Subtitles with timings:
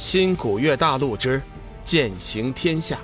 [0.00, 1.42] 新古月大陆之
[1.84, 2.98] 剑行天下，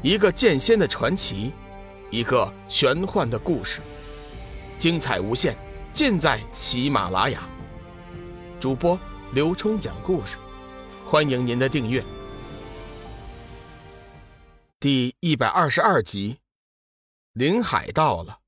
[0.00, 1.52] 一个剑仙的传奇，
[2.10, 3.82] 一个玄幻的故事，
[4.78, 5.54] 精彩无限，
[5.92, 7.42] 尽在喜马拉雅。
[8.58, 8.98] 主播
[9.34, 10.38] 刘冲讲故事，
[11.04, 12.02] 欢迎您的订阅。
[14.80, 16.38] 第一百二十二集，
[17.34, 18.38] 林海到了。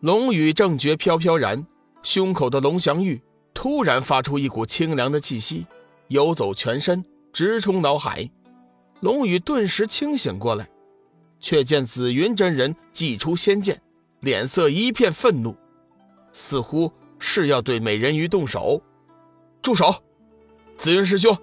[0.00, 1.66] 龙宇正觉飘飘然，
[2.02, 3.20] 胸口的龙翔玉。
[3.54, 5.64] 突然发出一股清凉的气息，
[6.08, 7.02] 游走全身，
[7.32, 8.28] 直冲脑海。
[9.00, 10.68] 龙宇顿时清醒过来，
[11.38, 13.80] 却见紫云真人祭出仙剑，
[14.20, 15.56] 脸色一片愤怒，
[16.32, 18.82] 似乎是要对美人鱼动手。
[19.62, 19.94] 住手！
[20.76, 21.34] 紫云师兄，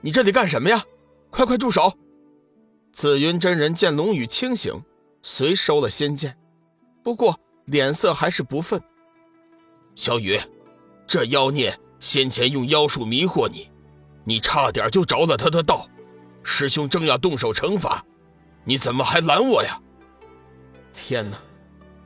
[0.00, 0.82] 你这里干什么呀？
[1.30, 1.92] 快快住手！
[2.92, 4.82] 紫云真人见龙宇清醒，
[5.22, 6.38] 遂收了仙剑，
[7.02, 8.80] 不过脸色还是不忿。
[9.94, 10.38] 小雨。
[11.08, 13.70] 这妖孽先前用妖术迷惑你，
[14.24, 15.88] 你差点就着了他的道。
[16.42, 18.04] 师兄正要动手惩罚，
[18.62, 19.80] 你怎么还拦我呀？
[20.92, 21.38] 天哪，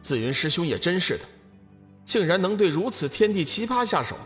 [0.00, 1.25] 紫云师兄也真是的，
[2.05, 4.17] 竟然能对如此天地奇葩下手，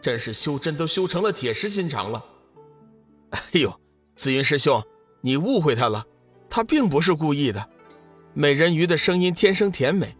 [0.00, 2.24] 真是修真都修成了铁石心肠了。
[3.30, 3.80] 哎呦，
[4.14, 4.82] 紫云师兄，
[5.20, 6.04] 你误会他了，
[6.48, 7.68] 他并不是故意的。
[8.32, 10.16] 美人鱼的声音天生甜美，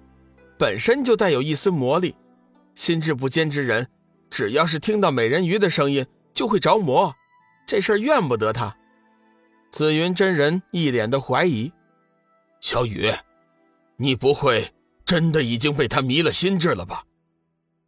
[0.59, 2.15] 本身就带有一丝魔力。
[2.77, 3.89] 心智不坚之人，
[4.31, 7.13] 只要是听到美人鱼的声音，就会着魔。
[7.67, 8.77] 这事儿怨不得他。
[9.73, 11.73] 紫云真人一脸的怀疑
[12.61, 13.11] ：“小雨，
[13.97, 14.73] 你不会
[15.05, 17.03] 真的已经被他迷了心智了吧？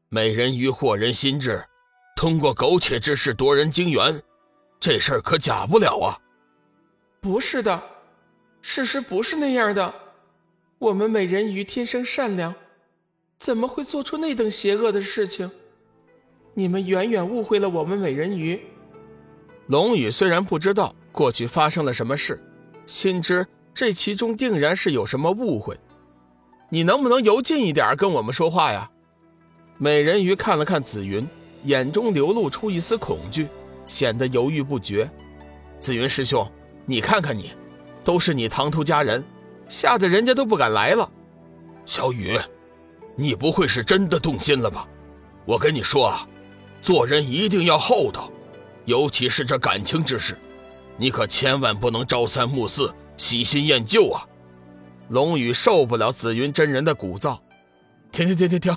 [0.09, 1.63] 美人鱼惑人心智，
[2.17, 4.23] 通过苟且之事夺人精元，
[4.81, 6.19] 这事儿可假不了啊
[7.21, 7.81] ！”“不是的，
[8.63, 9.95] 事实不是那样的。
[10.79, 12.55] 我们美人鱼天生善良。”
[13.39, 15.51] 怎么会做出那等邪恶的事情？
[16.55, 18.61] 你们远远误会了我们美人鱼。
[19.67, 22.43] 龙宇虽然不知道过去发生了什么事，
[22.87, 25.79] 心知这其中定然是有什么误会。
[26.69, 28.91] 你能不能游近一点跟我们说话呀？
[29.77, 31.27] 美人鱼看了看紫云，
[31.65, 33.47] 眼中流露出一丝恐惧，
[33.87, 35.09] 显得犹豫不决。
[35.79, 36.51] 紫云师兄，
[36.85, 37.53] 你看看你，
[38.03, 39.23] 都是你唐突家人，
[39.69, 41.09] 吓得人家都不敢来了。
[41.87, 42.37] 小雨。
[43.21, 44.87] 你不会是真的动心了吧？
[45.45, 46.25] 我跟你说啊，
[46.81, 48.31] 做人一定要厚道，
[48.85, 50.39] 尤其是这感情之事，
[50.97, 54.25] 你可千万不能朝三暮四、喜新厌旧啊！
[55.09, 57.37] 龙宇受不了紫云真人的鼓噪，
[58.13, 58.77] 停停停停停！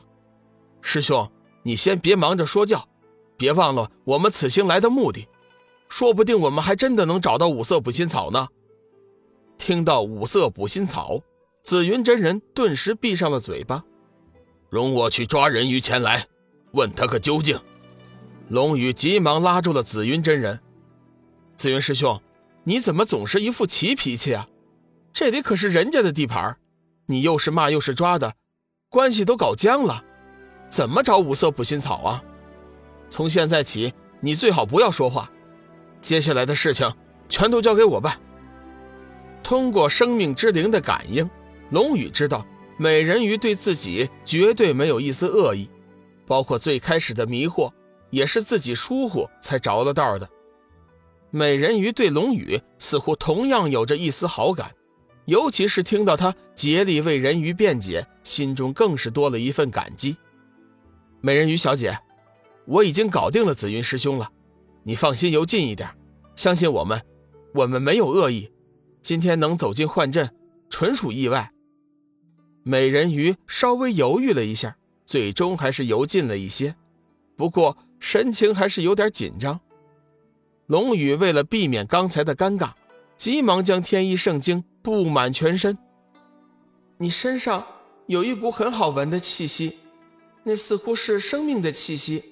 [0.81, 1.29] 师兄，
[1.61, 2.83] 你先别忙着说教，
[3.37, 5.27] 别忘了我们此行来的目的，
[5.87, 8.47] 说不定我们还真的能找到五色补心草呢。
[9.59, 11.19] 听到五色补心草，
[11.61, 13.83] 紫云真人顿时闭上了嘴巴。
[14.71, 16.25] 容我去抓人鱼前来，
[16.71, 17.59] 问他个究竟。
[18.47, 20.57] 龙宇急忙拉住了紫云真人。
[21.57, 22.21] 紫云师兄，
[22.63, 24.47] 你怎么总是一副奇脾气啊？
[25.11, 26.55] 这里可是人家的地盘，
[27.05, 28.33] 你又是骂又是抓的，
[28.89, 30.01] 关系都搞僵了，
[30.69, 32.23] 怎么找五色补心草啊？
[33.09, 35.29] 从现在起，你最好不要说话，
[35.99, 36.89] 接下来的事情
[37.27, 38.17] 全都交给我办。
[39.43, 41.29] 通过生命之灵的感应，
[41.71, 42.45] 龙宇知道。
[42.81, 45.69] 美人鱼对自己绝对没有一丝恶意，
[46.25, 47.71] 包括最开始的迷惑，
[48.09, 50.27] 也是自己疏忽才着了道的。
[51.29, 54.71] 美人鱼对龙宇似乎同样有着一丝好感，
[55.25, 60.17] 尤其是听到他竭力为人鱼辩解，心中更是多了一份感激。
[61.19, 61.95] 美人鱼小姐，
[62.65, 64.27] 我已经搞定了紫云师兄了，
[64.81, 65.87] 你放心游近一点，
[66.35, 66.99] 相信我们，
[67.53, 68.51] 我们没有恶意，
[69.03, 70.27] 今天能走进幻阵，
[70.71, 71.51] 纯属意外。
[72.63, 76.75] 美人鱼稍微犹豫了一下，最终还是游近了一些，
[77.35, 79.59] 不过神情还是有点紧张。
[80.67, 82.71] 龙宇为了避免刚才的尴尬，
[83.17, 85.77] 急忙将天衣圣经布满全身。
[86.97, 87.65] 你身上
[88.05, 89.77] 有一股很好闻的气息，
[90.43, 92.23] 那似乎是生命的气息。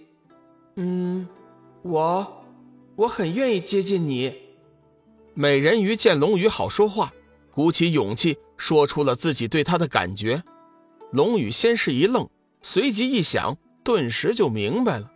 [0.75, 1.27] 嗯，
[1.81, 2.45] 我
[2.95, 4.33] 我很愿意接近你。
[5.33, 7.11] 美人鱼见龙宇好说话，
[7.51, 8.37] 鼓起勇气。
[8.59, 10.43] 说出了自己对他的感觉，
[11.13, 12.29] 龙宇先是一愣，
[12.61, 15.09] 随即一想，顿时就明白了。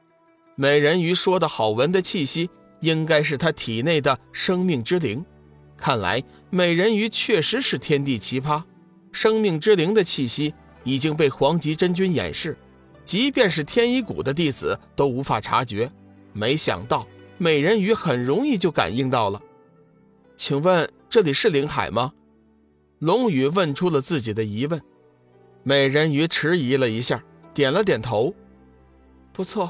[0.55, 2.49] 美人鱼说的好闻的气息，
[2.79, 5.23] 应该是他体内的生命之灵。
[5.75, 8.63] 看来美人鱼确实是天地奇葩，
[9.11, 10.53] 生命之灵的气息
[10.85, 12.57] 已经被黄极真君掩饰，
[13.03, 15.91] 即便是天一谷的弟子都无法察觉。
[16.31, 17.05] 没想到
[17.37, 19.41] 美人鱼很容易就感应到了。
[20.37, 22.13] 请问这里是灵海吗？
[23.03, 24.81] 龙宇问出了自己的疑问，
[25.61, 27.21] 美人鱼迟疑了一下，
[27.53, 28.33] 点了点头。
[29.33, 29.69] 不错，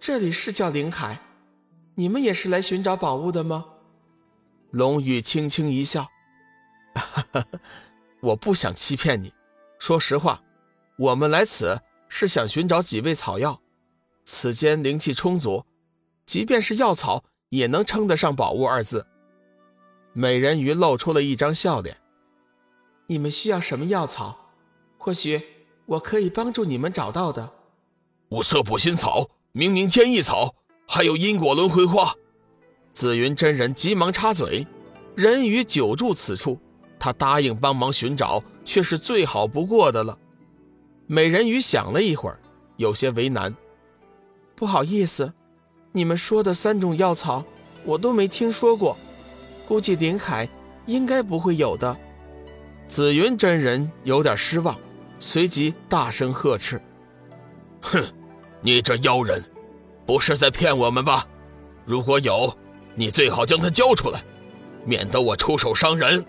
[0.00, 1.16] 这里是叫灵海，
[1.94, 3.66] 你们也是来寻找宝物的吗？
[4.72, 6.08] 龙宇轻轻一笑
[8.20, 9.32] ：“我不想欺骗你。
[9.78, 10.42] 说实话，
[10.98, 13.60] 我们来此是想寻找几味草药。
[14.24, 15.64] 此间灵气充足，
[16.26, 19.06] 即便是药草也能称得上宝物二字。”
[20.12, 21.96] 美人鱼露出了一张笑脸
[23.10, 24.36] ：“你们需要什么药草？
[24.96, 25.42] 或许
[25.84, 27.50] 我可以帮助你们找到的。”
[28.30, 30.54] 五色补心草、明明天意草，
[30.86, 32.14] 还有因果轮回花。
[32.92, 34.64] 紫云真人急忙插嘴
[35.16, 36.56] ：“人鱼久住此处，
[37.00, 40.16] 他答应帮忙寻找，却是最好不过的了。”
[41.08, 42.38] 美人鱼想了一会儿，
[42.76, 43.52] 有些为难
[44.54, 45.32] ：“不好意思，
[45.90, 47.44] 你们说的三种药草，
[47.84, 48.96] 我都没听说过，
[49.66, 50.48] 估计林海
[50.86, 51.96] 应该不会有的。”
[52.90, 54.76] 紫云真人有点失望，
[55.20, 56.82] 随即大声呵斥
[57.80, 58.04] ：“哼，
[58.60, 59.40] 你这妖人，
[60.04, 61.24] 不是在骗我们吧？
[61.86, 62.52] 如果有……”
[62.96, 64.20] 你最好将他交出来，
[64.84, 66.22] 免得我出手伤人。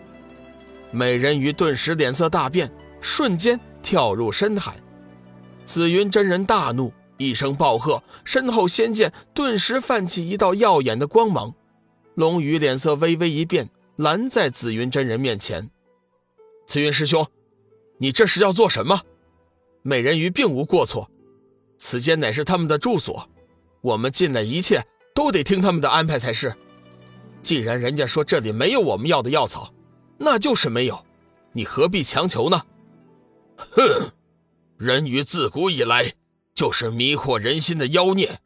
[0.91, 2.71] 美人鱼顿时脸色大变，
[3.01, 4.75] 瞬间跳入深海。
[5.65, 11.51] 紫云真人大怒，一声暴喝，身后仙剑顿时泛起一道耀眼的光芒。
[12.13, 15.67] 龙宇脸色微微一变，拦在紫云真人面前
[16.71, 17.27] ：“慈云师兄，
[17.97, 19.01] 你这是要做什么？
[19.81, 21.11] 美人鱼并无过错，
[21.77, 23.27] 此间乃是他们的住所，
[23.81, 24.81] 我们进来一切。”
[25.13, 26.55] 都得听他们的安排才是。
[27.43, 29.73] 既然人家说这里没有我们要的药草，
[30.17, 31.05] 那就是没有，
[31.51, 32.61] 你何必强求呢？
[33.57, 34.09] 哼，
[34.77, 36.13] 人鱼自古以来
[36.55, 38.39] 就是迷惑人心的妖孽。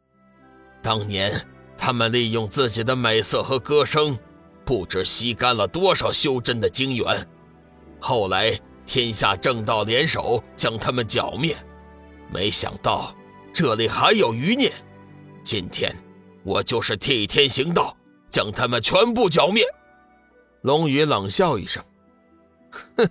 [0.82, 1.46] 当年
[1.78, 4.18] 他们利用自己的美色和歌声，
[4.64, 7.28] 不知吸干了多少修真的精元。
[8.06, 8.56] 后来
[8.86, 11.56] 天下正道联手将他们剿灭，
[12.32, 13.12] 没想到
[13.52, 14.70] 这里还有余孽。
[15.42, 15.92] 今天。
[16.44, 17.96] 我就是替天行道，
[18.30, 19.64] 将他们全部剿灭。
[20.62, 21.82] 龙宇冷笑一声
[22.96, 23.10] ：“哼，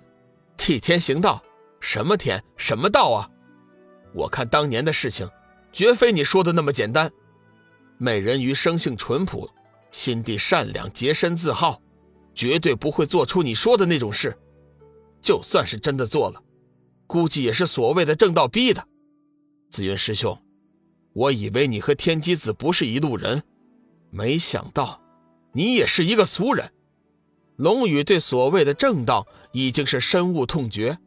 [0.56, 1.42] 替天行道，
[1.78, 3.28] 什么天，什么道啊？
[4.14, 5.28] 我看当年的事情，
[5.74, 7.12] 绝非你说的那么简单。
[7.98, 9.46] 美人鱼生性淳朴，
[9.90, 11.78] 心地善良，洁身自好，
[12.34, 14.34] 绝对不会做出你说的那种事。
[15.26, 16.40] 就算是真的做了，
[17.08, 18.86] 估计也是所谓的正道逼的。
[19.68, 20.40] 紫云师兄。”
[21.14, 23.42] 我以为你和天机子不是一路人，
[24.10, 25.00] 没想到
[25.52, 26.70] 你也是一个俗人。
[27.56, 30.98] 龙宇对所谓的正道已经是深恶痛绝，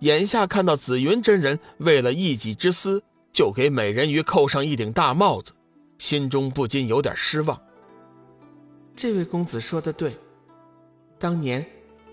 [0.00, 3.00] 眼下看到紫云真人为了一己之私
[3.32, 5.52] 就给美人鱼扣上一顶大帽子，
[5.98, 7.58] 心中不禁有点失望。
[8.96, 10.18] 这位公子说的对，
[11.16, 11.64] 当年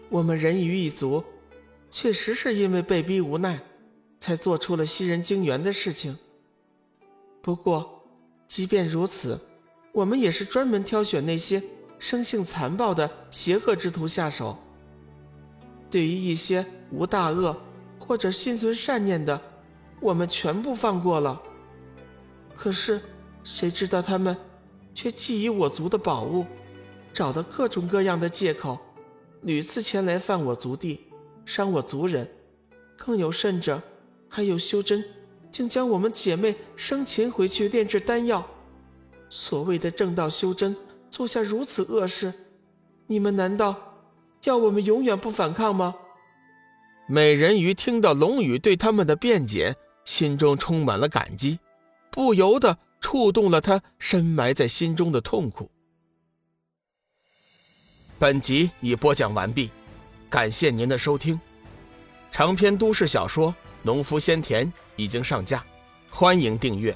[0.10, 1.24] 我们人鱼一族
[1.92, 3.62] 确实是因为被逼无奈，
[4.18, 6.18] 才做出了吸人精元的事情。
[7.42, 8.02] 不过，
[8.48, 9.38] 即便如此，
[9.92, 11.62] 我们也是专门挑选那些
[12.00, 14.58] 生性残暴的邪恶之徒下手。
[15.90, 17.56] 对于一些无大恶
[18.00, 19.40] 或者心存善念的，
[20.00, 21.42] 我们全部放过了。
[22.56, 23.02] 可是，
[23.44, 24.36] 谁知道他们
[24.96, 26.46] 却觊觎我族的宝物，
[27.12, 28.80] 找的各种各样的借口，
[29.42, 31.02] 屡次前来犯我族地，
[31.54, 32.26] 伤我族人。
[32.96, 33.82] 更有甚者，
[34.30, 35.04] 还有修真。
[35.52, 38.48] 竟将我们姐妹生擒回去炼制丹药，
[39.30, 40.74] 所谓的正道修真
[41.10, 42.34] 做下如此恶事，
[43.08, 43.76] 你们难道
[44.46, 45.94] 要我们永远不反抗吗？
[47.10, 51.60] 美人鱼听到龙宇对他们的辩解，心中充满了感激，
[52.10, 55.70] 不由得触动了他深埋在心中的痛苦。
[58.18, 59.70] 本集已播讲完毕，
[60.32, 61.38] 感谢您的收听，
[62.32, 64.66] 长篇都市小说《农夫先田》。
[64.96, 65.64] 已经上架，
[66.10, 66.96] 欢迎订阅。